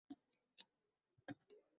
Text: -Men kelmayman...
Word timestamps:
-Men 1.27 1.35
kelmayman... 1.35 1.65